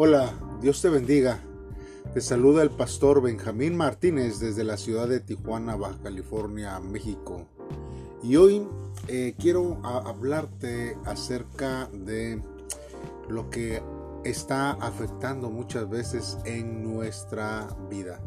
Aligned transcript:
Hola, 0.00 0.32
Dios 0.60 0.80
te 0.80 0.90
bendiga. 0.90 1.40
Te 2.14 2.20
saluda 2.20 2.62
el 2.62 2.70
pastor 2.70 3.20
Benjamín 3.20 3.76
Martínez 3.76 4.38
desde 4.38 4.62
la 4.62 4.76
ciudad 4.76 5.08
de 5.08 5.18
Tijuana, 5.18 5.74
Baja 5.74 5.98
California, 6.00 6.78
México. 6.78 7.48
Y 8.22 8.36
hoy 8.36 8.64
eh, 9.08 9.34
quiero 9.36 9.80
hablarte 9.82 10.96
acerca 11.04 11.90
de 11.92 12.40
lo 13.28 13.50
que 13.50 13.82
está 14.22 14.70
afectando 14.70 15.50
muchas 15.50 15.90
veces 15.90 16.38
en 16.44 16.84
nuestra 16.84 17.66
vida. 17.90 18.20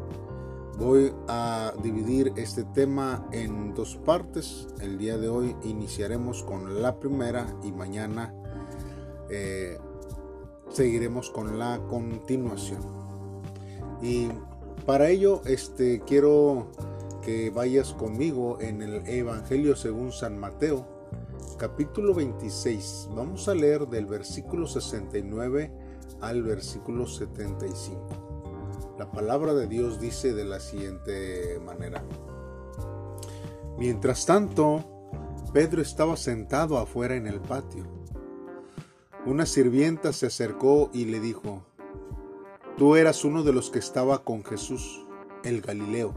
Voy 0.78 1.14
a 1.26 1.72
dividir 1.82 2.34
este 2.36 2.64
tema 2.64 3.26
en 3.32 3.72
dos 3.72 3.96
partes. 3.96 4.68
El 4.82 4.98
día 4.98 5.16
de 5.16 5.30
hoy 5.30 5.56
iniciaremos 5.62 6.42
con 6.42 6.82
la 6.82 7.00
primera 7.00 7.46
y 7.62 7.72
mañana 7.72 8.34
eh, 9.30 9.78
seguiremos 10.72 11.30
con 11.30 11.58
la 11.58 11.80
continuación. 11.88 12.80
Y 14.00 14.28
para 14.86 15.10
ello 15.10 15.42
este, 15.44 16.00
quiero 16.06 16.72
que 17.22 17.50
vayas 17.50 17.92
conmigo 17.92 18.58
en 18.60 18.82
el 18.82 19.06
Evangelio 19.06 19.76
según 19.76 20.12
San 20.12 20.38
Mateo, 20.38 20.86
capítulo 21.58 22.14
26. 22.14 23.10
Vamos 23.14 23.48
a 23.48 23.54
leer 23.54 23.86
del 23.86 24.06
versículo 24.06 24.66
69 24.66 25.70
al 26.20 26.42
versículo 26.42 27.06
75. 27.06 28.94
La 28.98 29.10
palabra 29.10 29.54
de 29.54 29.66
Dios 29.68 30.00
dice 30.00 30.34
de 30.34 30.44
la 30.44 30.58
siguiente 30.58 31.60
manera. 31.64 32.02
Mientras 33.78 34.26
tanto, 34.26 34.84
Pedro 35.52 35.82
estaba 35.82 36.16
sentado 36.16 36.78
afuera 36.78 37.14
en 37.14 37.26
el 37.26 37.40
patio. 37.40 38.01
Una 39.24 39.46
sirvienta 39.46 40.12
se 40.12 40.26
acercó 40.26 40.90
y 40.92 41.04
le 41.04 41.20
dijo, 41.20 41.62
Tú 42.76 42.96
eras 42.96 43.24
uno 43.24 43.44
de 43.44 43.52
los 43.52 43.70
que 43.70 43.78
estaba 43.78 44.24
con 44.24 44.44
Jesús, 44.44 45.06
el 45.44 45.60
Galileo. 45.60 46.12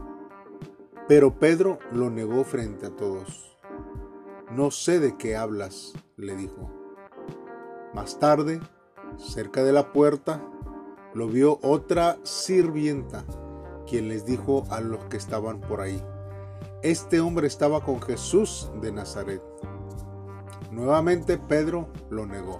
Pero 1.06 1.38
Pedro 1.38 1.78
lo 1.92 2.10
negó 2.10 2.42
frente 2.42 2.86
a 2.86 2.90
todos. 2.90 3.56
No 4.50 4.72
sé 4.72 4.98
de 4.98 5.16
qué 5.16 5.36
hablas, 5.36 5.92
le 6.16 6.34
dijo. 6.34 6.68
Más 7.94 8.18
tarde, 8.18 8.60
cerca 9.18 9.62
de 9.62 9.72
la 9.72 9.92
puerta, 9.92 10.42
lo 11.14 11.28
vio 11.28 11.60
otra 11.62 12.18
sirvienta, 12.24 13.24
quien 13.86 14.08
les 14.08 14.26
dijo 14.26 14.64
a 14.70 14.80
los 14.80 15.04
que 15.04 15.16
estaban 15.16 15.60
por 15.60 15.80
ahí, 15.80 16.02
este 16.82 17.20
hombre 17.20 17.46
estaba 17.46 17.84
con 17.84 18.02
Jesús 18.02 18.70
de 18.82 18.90
Nazaret. 18.90 19.42
Nuevamente 20.72 21.38
Pedro 21.38 21.88
lo 22.10 22.26
negó, 22.26 22.58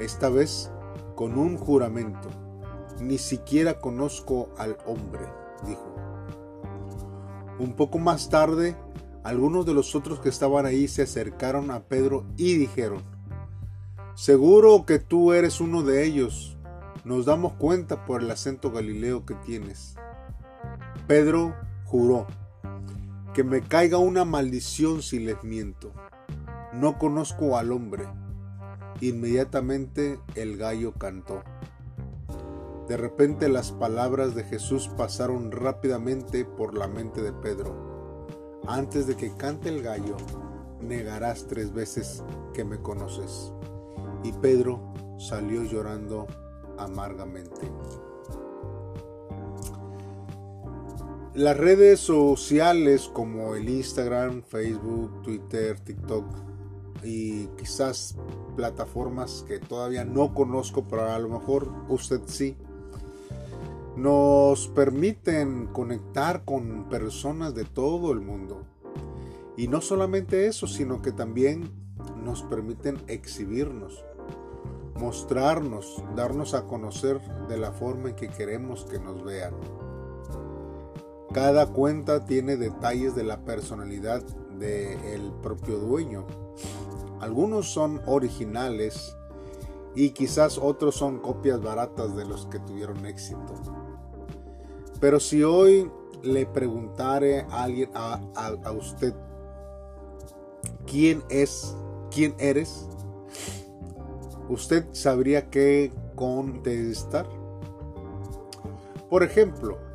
esta 0.00 0.28
vez 0.28 0.70
con 1.14 1.38
un 1.38 1.56
juramento. 1.56 2.28
Ni 3.00 3.18
siquiera 3.18 3.78
conozco 3.78 4.48
al 4.58 4.76
hombre, 4.86 5.22
dijo. 5.66 5.94
Un 7.58 7.74
poco 7.76 7.98
más 7.98 8.28
tarde, 8.30 8.76
algunos 9.22 9.66
de 9.66 9.74
los 9.74 9.94
otros 9.94 10.20
que 10.20 10.30
estaban 10.30 10.66
ahí 10.66 10.88
se 10.88 11.02
acercaron 11.02 11.70
a 11.70 11.80
Pedro 11.84 12.24
y 12.36 12.56
dijeron, 12.56 13.02
Seguro 14.14 14.84
que 14.86 14.98
tú 14.98 15.32
eres 15.32 15.60
uno 15.60 15.82
de 15.82 16.04
ellos, 16.04 16.58
nos 17.04 17.24
damos 17.24 17.54
cuenta 17.54 18.04
por 18.04 18.22
el 18.22 18.30
acento 18.30 18.70
galileo 18.70 19.24
que 19.24 19.34
tienes. 19.34 19.96
Pedro 21.06 21.54
juró, 21.84 22.26
que 23.34 23.44
me 23.44 23.62
caiga 23.62 23.98
una 23.98 24.24
maldición 24.24 25.02
si 25.02 25.18
les 25.20 25.42
miento. 25.42 25.92
No 26.72 26.98
conozco 26.98 27.56
al 27.56 27.72
hombre. 27.72 28.06
Inmediatamente 29.00 30.18
el 30.34 30.58
gallo 30.58 30.92
cantó. 30.92 31.42
De 32.86 32.96
repente 32.96 33.48
las 33.48 33.72
palabras 33.72 34.34
de 34.34 34.44
Jesús 34.44 34.90
pasaron 34.96 35.52
rápidamente 35.52 36.44
por 36.44 36.76
la 36.76 36.86
mente 36.86 37.22
de 37.22 37.32
Pedro. 37.32 38.26
Antes 38.66 39.06
de 39.06 39.16
que 39.16 39.34
cante 39.36 39.70
el 39.70 39.82
gallo, 39.82 40.16
negarás 40.82 41.46
tres 41.46 41.72
veces 41.72 42.22
que 42.52 42.64
me 42.64 42.82
conoces. 42.82 43.52
Y 44.22 44.32
Pedro 44.32 44.92
salió 45.18 45.62
llorando 45.62 46.26
amargamente. 46.76 47.70
Las 51.34 51.56
redes 51.56 52.00
sociales 52.00 53.08
como 53.12 53.54
el 53.54 53.68
Instagram, 53.68 54.42
Facebook, 54.42 55.22
Twitter, 55.22 55.78
TikTok 55.80 56.26
y 57.02 57.46
quizás 57.58 58.16
plataformas 58.56 59.44
que 59.46 59.58
todavía 59.58 60.04
no 60.04 60.34
conozco, 60.34 60.84
pero 60.84 61.10
a 61.10 61.18
lo 61.18 61.28
mejor 61.28 61.72
usted 61.88 62.20
sí, 62.26 62.56
nos 63.96 64.68
permiten 64.68 65.66
conectar 65.68 66.44
con 66.44 66.88
personas 66.88 67.54
de 67.54 67.64
todo 67.64 68.12
el 68.12 68.20
mundo. 68.20 68.62
Y 69.56 69.68
no 69.68 69.80
solamente 69.80 70.46
eso, 70.46 70.66
sino 70.66 71.02
que 71.02 71.12
también 71.12 71.70
nos 72.24 72.42
permiten 72.42 72.98
exhibirnos 73.08 74.04
mostrarnos, 75.00 76.04
darnos 76.14 76.54
a 76.54 76.66
conocer 76.66 77.20
de 77.48 77.56
la 77.56 77.72
forma 77.72 78.10
en 78.10 78.16
que 78.16 78.28
queremos 78.28 78.84
que 78.84 78.98
nos 78.98 79.24
vean. 79.24 79.54
Cada 81.32 81.66
cuenta 81.66 82.26
tiene 82.26 82.56
detalles 82.56 83.14
de 83.14 83.24
la 83.24 83.44
personalidad 83.44 84.22
del 84.58 85.32
propio 85.42 85.78
dueño. 85.78 86.26
Algunos 87.20 87.68
son 87.70 88.00
originales 88.06 89.16
y 89.94 90.10
quizás 90.10 90.58
otros 90.58 90.94
son 90.94 91.18
copias 91.18 91.60
baratas 91.62 92.16
de 92.16 92.24
los 92.24 92.46
que 92.46 92.58
tuvieron 92.60 93.04
éxito. 93.06 93.54
Pero 95.00 95.20
si 95.20 95.42
hoy 95.42 95.90
le 96.22 96.46
preguntare 96.46 97.42
a 97.50 97.64
alguien 97.64 97.90
a, 97.94 98.20
a 98.34 98.72
usted 98.72 99.14
quién 100.86 101.22
es, 101.28 101.76
quién 102.10 102.34
eres, 102.38 102.88
usted 104.48 104.86
sabría 104.92 105.50
qué 105.50 105.92
contestar. 106.14 107.26
Por 109.08 109.22
ejemplo, 109.22 109.89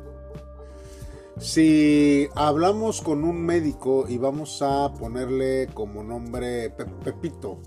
si 1.38 2.28
hablamos 2.34 3.02
con 3.02 3.24
un 3.24 3.44
médico 3.44 4.06
y 4.08 4.18
vamos 4.18 4.62
a 4.62 4.92
ponerle 4.94 5.68
como 5.74 6.02
nombre 6.02 6.70
Pepito, 6.70 7.60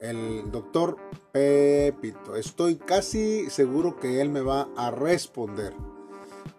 el 0.00 0.50
doctor 0.50 0.96
Pepito, 1.30 2.36
estoy 2.36 2.76
casi 2.76 3.50
seguro 3.50 3.98
que 3.98 4.20
él 4.20 4.30
me 4.30 4.40
va 4.40 4.68
a 4.76 4.90
responder. 4.90 5.74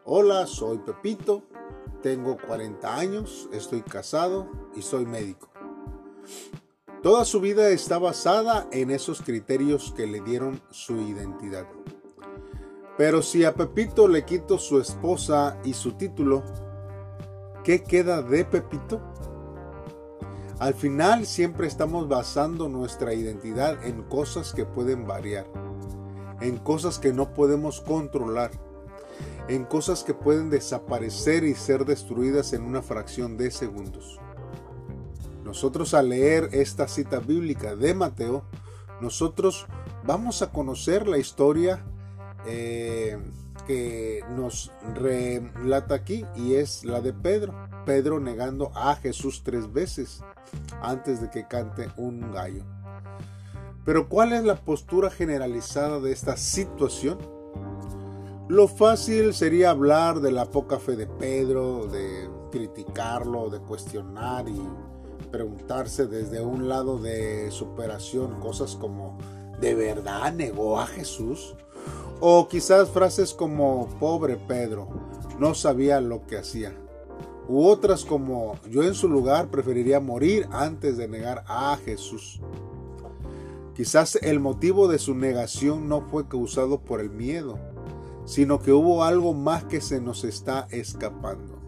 Hola, 0.06 0.46
soy 0.46 0.78
Pepito, 0.80 1.44
tengo 2.04 2.38
40 2.38 2.96
años, 2.96 3.50
estoy 3.52 3.82
casado 3.82 4.50
y 4.76 4.84
soy 4.84 5.06
médico. 5.06 5.50
Toda 7.02 7.26
su 7.26 7.42
vida 7.42 7.70
está 7.70 7.98
basada 7.98 8.68
en 8.72 8.92
esos 8.92 9.24
criterios 9.24 9.92
que 9.98 10.06
le 10.06 10.22
dieron 10.22 10.62
su 10.70 11.02
identidad. 11.02 11.68
Pero 13.02 13.24
si 13.24 13.46
a 13.46 13.56
Pepito 13.56 14.08
le 14.08 14.26
quito 14.26 14.60
su 14.60 14.80
esposa 14.80 15.58
y 15.64 15.74
su 15.74 15.94
título, 15.94 16.44
¿qué 17.64 17.82
queda 17.82 18.22
de 18.22 18.46
Pepito? 18.46 19.02
Al 20.60 20.76
final 20.76 21.26
siempre 21.26 21.66
estamos 21.66 22.08
basando 22.08 22.70
nuestra 22.70 23.16
identidad 23.16 23.84
en 23.84 24.04
cosas 24.04 24.54
que 24.54 24.66
pueden 24.66 25.08
variar, 25.08 25.48
en 26.42 26.60
cosas 26.60 27.00
que 27.00 27.12
no 27.12 27.34
podemos 27.34 27.82
controlar, 27.82 28.52
en 29.48 29.66
cosas 29.66 30.04
que 30.04 30.14
pueden 30.14 30.52
desaparecer 30.52 31.44
y 31.44 31.56
ser 31.56 31.86
destruidas 31.86 32.54
en 32.54 32.62
una 32.62 32.84
fracción 32.84 33.36
de 33.36 33.50
segundos. 33.50 34.20
Nosotros 35.44 35.96
al 35.96 36.10
leer 36.10 36.50
esta 36.52 36.88
cita 36.88 37.18
bíblica 37.18 37.76
de 37.76 37.96
Mateo, 37.96 38.44
nosotros 39.02 39.66
vamos 40.06 40.44
a 40.44 40.52
conocer 40.52 41.08
la 41.08 41.18
historia 41.18 41.84
eh, 42.46 43.18
que 43.68 44.24
nos 44.36 44.72
relata 44.96 45.96
aquí 45.96 46.26
y 46.36 46.56
es 46.56 46.84
la 46.84 47.02
de 47.02 47.14
Pedro. 47.14 47.54
Pedro 47.86 48.20
negando 48.20 48.72
a 48.76 48.96
Jesús 48.96 49.44
tres 49.44 49.72
veces 49.72 50.24
antes 50.82 51.22
de 51.22 51.30
que 51.30 51.48
cante 51.48 51.90
un 51.98 52.32
gallo. 52.32 52.64
Pero 53.86 54.08
¿cuál 54.10 54.34
es 54.34 54.44
la 54.44 54.56
postura 54.56 55.10
generalizada 55.10 56.00
de 56.00 56.12
esta 56.12 56.38
situación? 56.38 57.18
Lo 58.48 58.68
fácil 58.68 59.34
sería 59.34 59.72
hablar 59.72 60.20
de 60.20 60.32
la 60.32 60.46
poca 60.46 60.78
fe 60.78 60.96
de 60.96 61.08
Pedro, 61.08 61.88
de 61.88 62.30
criticarlo, 62.52 63.50
de 63.50 63.60
cuestionar 63.60 64.48
y 64.48 64.62
preguntarse 65.32 66.08
desde 66.08 66.42
un 66.42 66.68
lado 66.68 67.00
de 67.00 67.50
superación 67.52 68.40
cosas 68.40 68.76
como 68.76 69.18
¿de 69.62 69.74
verdad 69.74 70.34
negó 70.34 70.80
a 70.80 70.88
Jesús? 70.88 71.56
O 72.24 72.48
quizás 72.48 72.88
frases 72.92 73.34
como 73.34 73.90
pobre 74.00 74.38
Pedro, 74.38 74.88
no 75.40 75.56
sabía 75.56 76.00
lo 76.00 76.28
que 76.28 76.38
hacía. 76.38 76.72
U 77.48 77.66
otras 77.66 78.06
como 78.06 78.60
yo 78.70 78.84
en 78.84 78.94
su 78.94 79.10
lugar 79.10 79.50
preferiría 79.50 80.00
morir 80.00 80.48
antes 80.52 80.98
de 80.98 81.08
negar 81.08 81.44
a 81.48 81.76
Jesús. 81.84 82.40
Quizás 83.76 84.18
el 84.22 84.40
motivo 84.40 84.88
de 84.88 85.00
su 85.00 85.16
negación 85.16 85.90
no 85.90 86.02
fue 86.02 86.28
causado 86.28 86.80
por 86.82 87.02
el 87.02 87.10
miedo, 87.10 87.58
sino 88.26 88.60
que 88.60 88.72
hubo 88.72 89.04
algo 89.04 89.34
más 89.34 89.64
que 89.64 89.82
se 89.82 90.00
nos 90.00 90.24
está 90.24 90.68
escapando. 90.70 91.60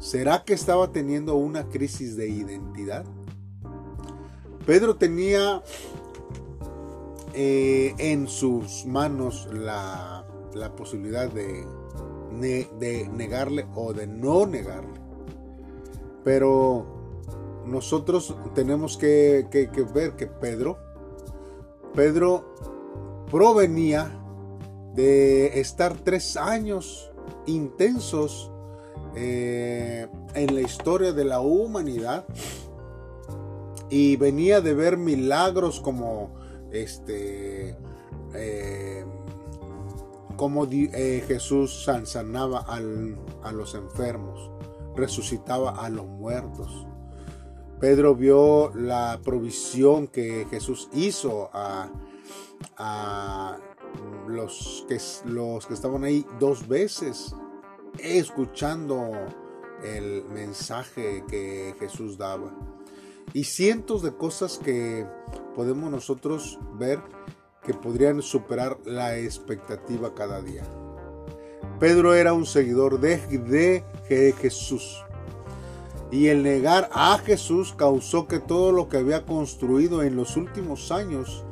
¿Será 0.00 0.42
que 0.42 0.54
estaba 0.54 0.90
teniendo 0.90 1.36
una 1.36 1.68
crisis 1.68 2.16
de 2.16 2.28
identidad? 2.28 3.04
Pedro 4.66 4.96
tenía 4.96 5.62
eh, 7.34 7.94
en 7.98 8.28
sus 8.28 8.84
manos 8.86 9.48
la, 9.52 10.24
posibilidad 10.76 11.30
de, 11.30 11.66
de 12.78 13.08
negarle 13.12 13.66
o 13.74 13.92
de 13.92 14.06
no 14.06 14.46
negarle. 14.46 15.00
Pero 16.24 17.02
nosotros 17.66 18.34
tenemos 18.54 18.96
que, 18.96 19.46
ver 19.94 20.12
que 20.16 20.26
Pedro, 20.26 20.78
Pedro 21.94 22.54
provenía 23.30 24.10
de 24.94 25.60
estar 25.60 25.94
tres 25.94 26.36
años 26.36 27.12
intensos 27.46 28.50
eh, 29.14 30.08
en 30.34 30.54
la 30.54 30.60
historia 30.60 31.12
de 31.12 31.24
la 31.24 31.40
humanidad 31.40 32.24
y 33.90 34.16
venía 34.16 34.60
de 34.60 34.74
ver 34.74 34.96
milagros 34.96 35.80
como 35.80 36.34
este 36.72 37.76
eh, 38.34 39.04
como 40.36 40.66
eh, 40.70 41.24
Jesús 41.26 41.84
sanaba 42.04 42.60
a 42.60 43.52
los 43.52 43.74
enfermos, 43.74 44.50
resucitaba 44.96 45.84
a 45.84 45.88
los 45.88 46.06
muertos. 46.06 46.86
Pedro 47.78 48.14
vio 48.14 48.72
la 48.74 49.20
provisión 49.22 50.06
que 50.06 50.46
Jesús 50.50 50.88
hizo 50.92 51.50
a, 51.52 51.90
los, 54.28 54.84
que, 54.88 54.98
los 55.26 55.66
que 55.66 55.74
estaban 55.74 56.04
ahí 56.04 56.26
dos 56.38 56.66
veces, 56.66 57.34
escuchando 57.98 59.10
el 59.82 60.24
mensaje 60.24 61.24
que 61.28 61.74
Jesús 61.78 62.16
daba. 62.16 62.52
Y 63.34 63.44
cientos 63.44 64.02
de 64.02 64.12
cosas 64.12 64.58
que 64.58 65.06
podemos 65.54 65.90
nosotros 65.90 66.58
ver 66.78 67.00
que 67.64 67.74
podrían 67.74 68.22
superar 68.22 68.78
la 68.84 69.16
expectativa 69.18 70.14
cada 70.14 70.40
día. 70.42 70.64
Pedro 71.78 72.14
era 72.14 72.32
un 72.32 72.46
seguidor 72.46 73.00
de, 73.00 73.84
Jesús. 74.40 75.04
Y 76.10 76.28
el 76.28 76.42
negar 76.42 76.90
a 76.92 77.16
Jesús 77.18 77.74
causó 77.76 78.26
que 78.26 78.38
todo 78.38 78.70
lo 78.70 78.88
que 78.88 78.98
había 78.98 79.24
construido 79.24 80.02
en 80.02 80.14
los 80.14 80.36
últimos 80.36 80.92
años, 80.92 81.42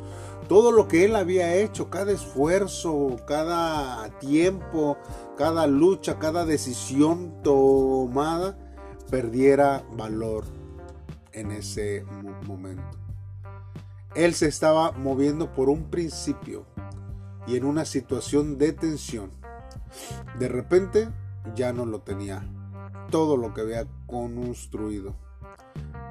todo 0.48 0.70
lo 0.70 0.86
que 0.86 1.04
él 1.04 1.16
había 1.16 1.54
hecho, 1.54 1.88
cada 1.88 2.12
esfuerzo, 2.12 3.16
cada 3.26 4.10
tiempo, 4.18 4.98
cada 5.38 5.66
lucha, 5.66 6.18
cada 6.18 6.44
decisión 6.44 7.42
tomada, 7.42 8.58
perdiera 9.10 9.82
valor 9.96 10.44
en 11.32 11.50
ese 11.50 12.04
momento. 12.46 12.98
Él 14.14 14.34
se 14.34 14.48
estaba 14.48 14.92
moviendo 14.92 15.52
por 15.52 15.68
un 15.68 15.84
principio 15.84 16.66
y 17.46 17.56
en 17.56 17.64
una 17.64 17.84
situación 17.84 18.58
de 18.58 18.72
tensión. 18.72 19.30
De 20.38 20.48
repente 20.48 21.08
ya 21.54 21.72
no 21.72 21.86
lo 21.86 22.00
tenía 22.00 22.42
todo 23.10 23.36
lo 23.36 23.54
que 23.54 23.60
había 23.60 23.86
construido. 24.06 25.14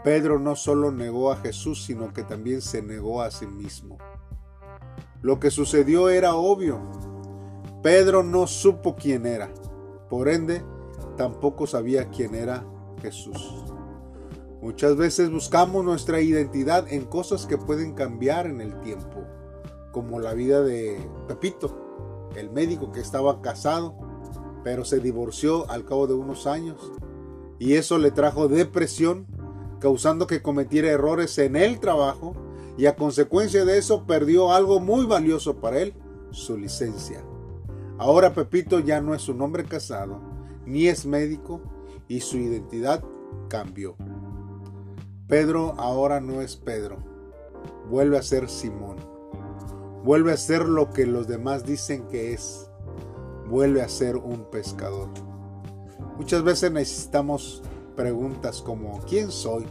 Pedro 0.04 0.40
no 0.40 0.56
solo 0.56 0.92
negó 0.92 1.32
a 1.32 1.38
Jesús, 1.38 1.84
sino 1.84 2.14
que 2.14 2.24
también 2.24 2.62
se 2.62 2.82
negó 2.82 3.22
a 3.22 3.32
sí 3.32 3.48
mismo. 3.48 3.98
Lo 5.22 5.40
que 5.40 5.52
sucedió 5.52 6.10
era 6.10 6.36
obvio. 6.36 6.80
Pedro 7.84 8.24
no 8.24 8.48
supo 8.48 8.96
quién 8.96 9.26
era. 9.26 9.50
Por 10.10 10.30
ende, 10.30 10.64
tampoco 11.18 11.68
sabía 11.68 12.10
quién 12.10 12.36
era 12.36 12.66
Jesús. 13.02 13.66
Muchas 14.62 14.98
veces 14.98 15.32
buscamos 15.32 15.86
nuestra 15.86 16.20
identidad 16.20 16.92
en 16.92 17.06
cosas 17.06 17.46
que 17.46 17.58
pueden 17.58 17.94
cambiar 17.94 18.46
en 18.46 18.60
el 18.60 18.78
tiempo, 18.82 19.24
como 19.94 20.20
la 20.20 20.34
vida 20.34 20.62
de 20.62 21.00
Pepito, 21.30 22.30
el 22.36 22.50
médico 22.52 22.92
que 22.92 23.00
estaba 23.00 23.42
casado, 23.42 23.96
pero 24.66 24.84
se 24.84 25.00
divorció 25.00 25.70
al 25.72 25.86
cabo 25.86 26.08
de 26.08 26.14
unos 26.14 26.46
años, 26.46 26.92
y 27.58 27.76
eso 27.76 27.98
le 27.98 28.12
trajo 28.12 28.50
depresión, 28.50 29.28
causando 29.80 30.28
que 30.28 30.42
cometiera 30.42 30.90
errores 30.90 31.38
en 31.38 31.56
el 31.56 31.80
trabajo, 31.80 32.36
y 32.78 32.86
a 32.86 32.98
consecuencia 32.98 33.64
de 33.64 33.78
eso 33.78 34.06
perdió 34.06 34.52
algo 34.52 34.82
muy 34.82 35.06
valioso 35.06 35.62
para 35.62 35.80
él, 35.80 35.94
su 36.32 36.58
licencia. 36.58 37.24
Ahora 37.98 38.34
Pepito 38.34 38.80
ya 38.80 39.00
no 39.00 39.16
es 39.16 39.30
un 39.30 39.42
hombre 39.42 39.64
casado, 39.64 40.20
ni 40.66 40.88
es 40.88 41.06
médico, 41.06 41.62
y 42.10 42.20
su 42.20 42.38
identidad 42.38 43.04
cambió. 43.48 43.96
Pedro 45.30 45.76
ahora 45.78 46.20
no 46.20 46.42
es 46.42 46.56
Pedro, 46.56 46.98
vuelve 47.88 48.18
a 48.18 48.24
ser 48.24 48.50
Simón, 48.50 48.98
vuelve 50.04 50.34
a 50.34 50.38
ser 50.38 50.68
lo 50.68 50.90
que 50.90 51.06
los 51.06 51.28
demás 51.28 51.64
dicen 51.68 52.08
que 52.08 52.34
es, 52.34 52.72
vuelve 53.48 53.84
a 53.84 53.90
ser 53.90 54.18
un 54.18 54.50
pescador. 54.50 55.10
Muchas 56.18 56.44
veces 56.44 56.72
necesitamos 56.72 57.62
preguntas 57.96 58.64
como 58.64 59.02
¿quién 59.02 59.30
soy? 59.30 59.68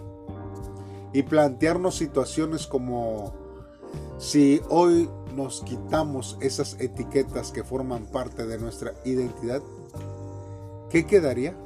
Y 1.12 1.25
plantearnos 1.25 1.96
situaciones 1.96 2.69
como 2.69 3.34
si 4.16 4.62
hoy 4.69 5.11
nos 5.34 5.62
quitamos 5.62 6.38
esas 6.40 6.76
etiquetas 6.78 7.50
que 7.50 7.64
forman 7.64 8.06
parte 8.06 8.46
de 8.46 8.58
nuestra 8.58 8.94
identidad, 9.04 9.62
¿qué 10.88 11.04
quedaría? 11.04 11.56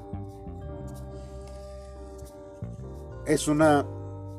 Es 3.25 3.47
una 3.47 3.87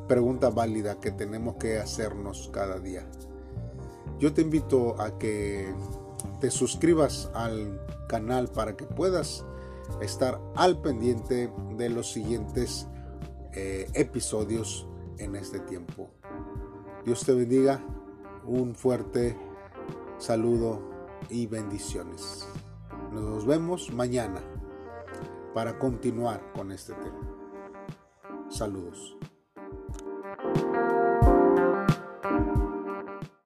pregunta 0.09 0.49
válida 0.49 0.99
que 0.99 1.11
tenemos 1.11 1.55
que 1.55 1.79
hacernos 1.79 2.49
cada 2.51 2.79
día. 2.79 3.07
Yo 4.19 4.33
te 4.33 4.41
invito 4.41 4.99
a 5.01 5.17
que 5.17 5.73
te 6.41 6.51
suscribas 6.51 7.31
al 7.33 7.79
canal 8.09 8.49
para 8.49 8.75
que 8.75 8.83
puedas 8.83 9.45
estar 10.01 10.41
al 10.55 10.81
pendiente 10.81 11.49
de 11.77 11.89
los 11.89 12.11
siguientes 12.11 12.87
eh, 13.53 13.89
episodios 13.93 14.85
en 15.17 15.37
este 15.37 15.61
tiempo. 15.61 16.09
Dios 17.05 17.23
te 17.23 17.33
bendiga, 17.33 17.81
un 18.45 18.75
fuerte 18.75 19.37
saludo 20.17 20.81
y 21.29 21.47
bendiciones. 21.47 22.45
Nos 23.13 23.45
vemos 23.45 23.93
mañana 23.93 24.41
para 25.53 25.79
continuar 25.79 26.51
con 26.53 26.73
este 26.73 26.93
tema. 26.95 27.32
Saludos. 28.53 29.17